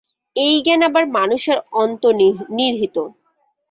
এই 0.35 0.55
জ্ঞান 0.65 0.81
আবার 0.87 1.03
মানুষের 1.17 1.57
অন্তর্নিহিত। 1.75 2.95